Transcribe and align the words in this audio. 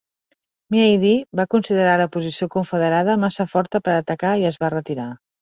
Meade 0.75 1.11
va 1.39 1.45
considerar 1.55 1.97
la 2.01 2.07
posició 2.15 2.49
confederada 2.57 3.19
massa 3.27 3.47
forta 3.53 3.83
per 3.91 3.95
atacar 3.99 4.35
i 4.43 4.51
es 4.53 4.61
va 4.67 4.75
retirar. 4.79 5.09